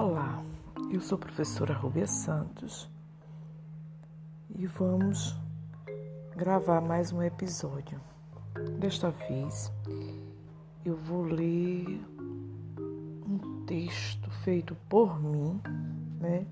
[0.00, 0.40] Olá,
[0.92, 2.88] eu sou a professora Rubia Santos
[4.54, 5.36] e vamos
[6.36, 8.00] gravar mais um episódio.
[8.78, 9.72] Desta vez
[10.84, 12.00] eu vou ler
[12.78, 15.60] um texto feito por mim,
[16.20, 16.46] né,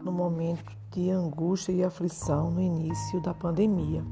[0.00, 4.02] no momento de angústia e aflição no início da pandemia.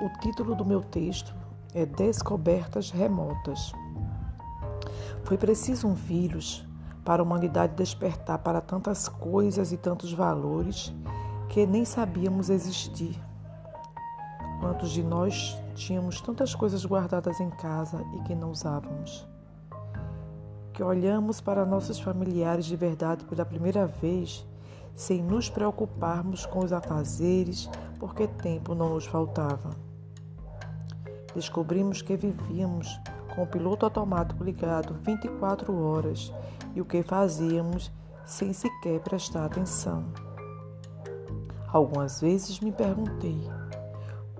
[0.00, 1.34] O título do meu texto
[1.74, 3.70] é Descobertas Remotas.
[5.24, 6.66] Foi preciso um vírus
[7.10, 10.94] para a humanidade despertar para tantas coisas e tantos valores
[11.48, 13.20] que nem sabíamos existir.
[14.60, 19.26] Quantos de nós tínhamos tantas coisas guardadas em casa e que não usávamos?
[20.72, 24.46] Que olhamos para nossos familiares de verdade pela primeira vez
[24.94, 29.70] sem nos preocuparmos com os afazeres, porque tempo não nos faltava.
[31.34, 33.00] Descobrimos que vivíamos
[33.34, 36.32] com o piloto automático ligado 24 horas
[36.74, 37.90] e o que fazíamos
[38.24, 40.04] sem sequer prestar atenção.
[41.72, 43.48] Algumas vezes me perguntei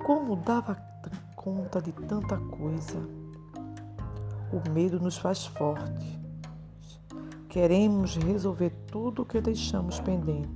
[0.04, 0.74] como dava
[1.36, 2.98] conta de tanta coisa.
[4.52, 6.18] O medo nos faz fortes.
[7.48, 10.50] Queremos resolver tudo o que deixamos pendente.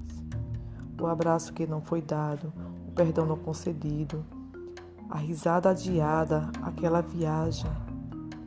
[1.01, 2.53] O abraço que não foi dado,
[2.87, 4.25] o perdão não concedido,
[5.09, 7.71] a risada adiada, aquela viagem,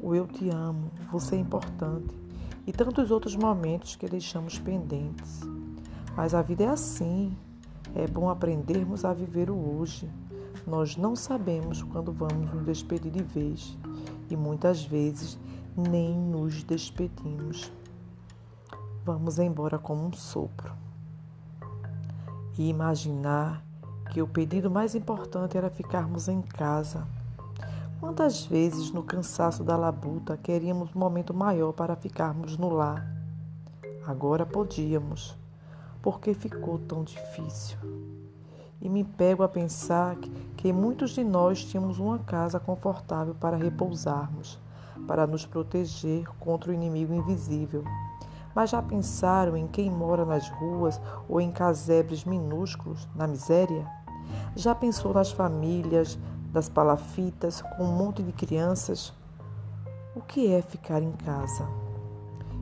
[0.08, 2.16] o eu te amo, você é importante
[2.66, 5.42] e tantos outros momentos que deixamos pendentes.
[6.16, 7.36] Mas a vida é assim.
[7.94, 10.10] É bom aprendermos a viver o hoje.
[10.66, 13.78] Nós não sabemos quando vamos nos despedir de vez
[14.30, 15.38] e muitas vezes
[15.76, 17.70] nem nos despedimos.
[19.04, 20.72] Vamos embora como um sopro.
[22.58, 23.62] E imaginar
[24.12, 27.06] que o pedido mais importante era ficarmos em casa
[28.00, 33.04] Quantas vezes, no cansaço da labuta, queríamos um momento maior para ficarmos no lar?
[34.06, 35.36] Agora podíamos,
[36.00, 37.76] porque ficou tão difícil.
[38.80, 40.16] E me pego a pensar
[40.56, 44.60] que muitos de nós tínhamos uma casa confortável para repousarmos,
[45.08, 47.84] para nos proteger contra o inimigo invisível.
[48.54, 53.88] Mas já pensaram em quem mora nas ruas ou em casebres minúsculos, na miséria?
[54.56, 56.18] Já pensou nas famílias,
[56.58, 59.14] das palafitas com um monte de crianças.
[60.16, 61.68] O que é ficar em casa?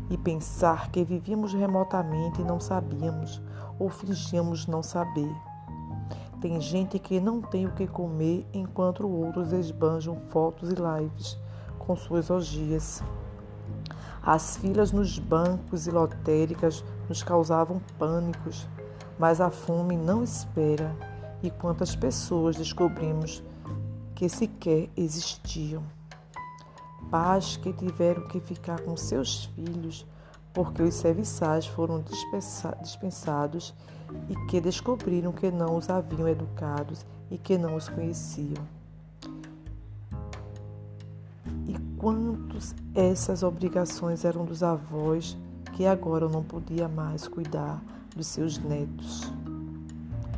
[0.10, 3.42] E pensar que vivíamos remotamente e não sabíamos,
[3.80, 5.34] ou fingíamos não saber.
[6.42, 11.38] Tem gente que não tem o que comer enquanto outros esbanjam fotos e lives
[11.80, 13.02] com suas orgias.
[14.22, 18.68] As filas nos bancos e lotéricas nos causavam pânicos,
[19.18, 20.94] mas a fome não espera.
[21.42, 23.42] E quantas pessoas descobrimos
[24.16, 25.84] que sequer existiam.
[27.12, 30.06] Pais que tiveram que ficar com seus filhos
[30.54, 32.02] porque os serviçais foram
[32.82, 33.74] dispensados
[34.30, 38.66] e que descobriram que não os haviam educados e que não os conheciam.
[41.68, 45.38] E quantos essas obrigações eram dos avós
[45.74, 47.84] que agora não podia mais cuidar
[48.16, 49.30] dos seus netos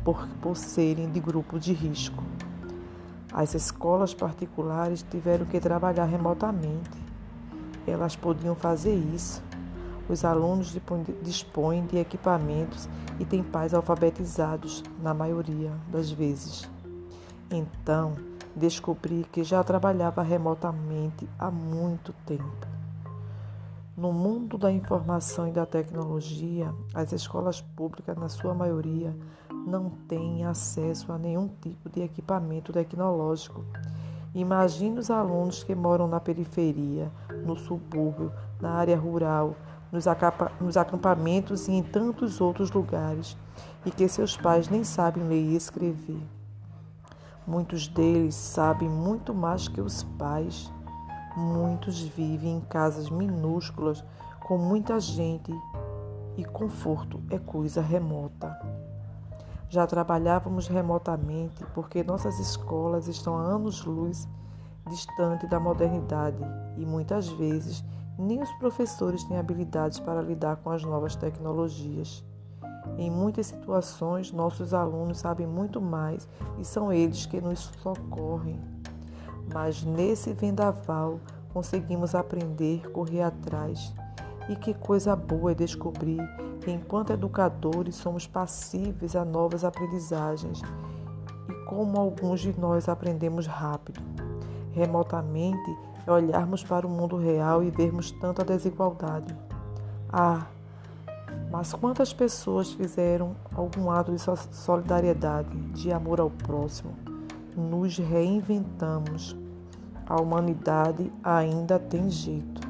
[0.02, 2.24] por, por serem de grupo de risco.
[3.32, 6.90] As escolas particulares tiveram que trabalhar remotamente.
[7.86, 9.42] Elas podiam fazer isso.
[10.08, 10.74] Os alunos
[11.22, 12.88] dispõem de equipamentos
[13.20, 16.68] e têm pais alfabetizados, na maioria das vezes.
[17.50, 18.14] Então,
[18.56, 22.77] descobri que já trabalhava remotamente há muito tempo.
[23.98, 29.12] No mundo da informação e da tecnologia, as escolas públicas, na sua maioria,
[29.66, 33.64] não têm acesso a nenhum tipo de equipamento tecnológico.
[34.32, 37.10] Imagine os alunos que moram na periferia,
[37.44, 39.56] no subúrbio, na área rural,
[39.90, 43.36] nos, acampamentos e em tantos outros lugares,
[43.84, 46.22] e que seus pais nem sabem ler e escrever.
[47.44, 50.70] Muitos deles sabem muito mais que os pais
[51.38, 54.04] Muitos vivem em casas minúsculas
[54.40, 55.52] com muita gente
[56.36, 58.60] e conforto é coisa remota.
[59.68, 64.26] Já trabalhávamos remotamente porque nossas escolas estão a anos-luz
[64.88, 66.44] distante da modernidade
[66.76, 67.84] e muitas vezes
[68.18, 72.24] nem os professores têm habilidades para lidar com as novas tecnologias.
[72.96, 78.60] Em muitas situações, nossos alunos sabem muito mais e são eles que nos socorrem
[79.52, 81.18] mas nesse vendaval
[81.52, 83.94] conseguimos aprender, correr atrás.
[84.48, 86.20] E que coisa boa é descobrir
[86.60, 90.62] que, enquanto educadores, somos passíveis a novas aprendizagens
[91.48, 94.00] e como alguns de nós aprendemos rápido.
[94.72, 99.36] Remotamente é olharmos para o mundo real e vermos tanta desigualdade.
[100.10, 100.46] Ah,
[101.50, 104.20] Mas quantas pessoas fizeram algum ato de
[104.52, 107.07] solidariedade, de amor ao próximo?
[107.58, 109.36] Nos reinventamos.
[110.06, 112.60] A humanidade ainda tem jeito.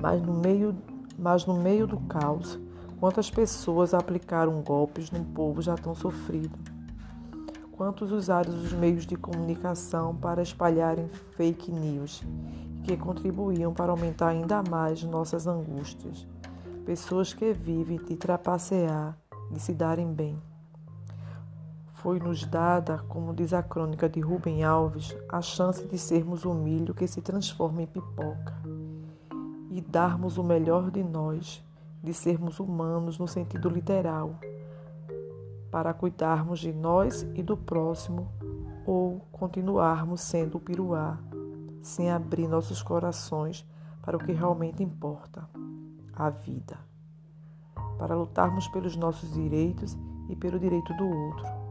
[0.00, 0.76] Mas no meio,
[1.16, 2.58] mas no meio do caos,
[2.98, 6.58] quantas pessoas aplicaram golpes num povo já tão sofrido?
[7.70, 12.20] Quantos usaram os meios de comunicação para espalharem fake news
[12.82, 16.26] que contribuíam para aumentar ainda mais nossas angústias?
[16.84, 19.16] Pessoas que vivem de trapacear,
[19.52, 20.36] de se darem bem.
[22.02, 26.92] Foi-nos dada, como diz a crônica de Rubem Alves, a chance de sermos o milho
[26.92, 28.52] que se transforma em pipoca
[29.70, 31.64] e darmos o melhor de nós,
[32.02, 34.34] de sermos humanos no sentido literal,
[35.70, 38.28] para cuidarmos de nós e do próximo
[38.84, 41.20] ou continuarmos sendo o piruá,
[41.82, 43.64] sem abrir nossos corações
[44.02, 45.48] para o que realmente importa,
[46.12, 46.76] a vida.
[47.96, 49.96] Para lutarmos pelos nossos direitos
[50.28, 51.61] e pelo direito do outro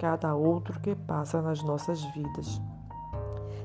[0.00, 2.58] cada outro que passa nas nossas vidas.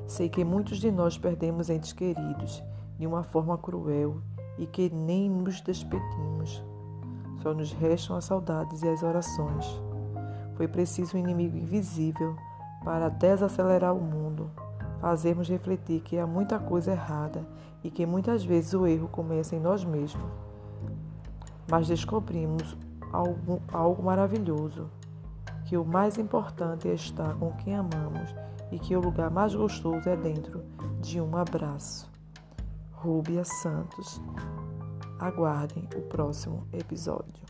[0.06, 2.62] Sei que muitos de nós perdemos entes queridos
[3.00, 4.18] de uma forma cruel
[4.58, 6.62] e que nem nos despedimos.
[7.42, 9.66] Só nos restam as saudades e as orações.
[10.56, 12.36] Foi preciso um inimigo invisível
[12.84, 14.52] para desacelerar o mundo,
[15.00, 17.48] fazermos refletir que há muita coisa errada
[17.82, 20.30] e que muitas vezes o erro começa em nós mesmos.
[21.72, 22.76] Mas descobrimos
[23.14, 24.90] algo, algo maravilhoso
[25.66, 28.34] que o mais importante é estar com quem amamos
[28.72, 30.64] e que o lugar mais gostoso é dentro
[31.02, 32.10] de um abraço.
[32.92, 34.22] Rúbia Santos.
[35.20, 37.44] Aguardem o próximo episódio.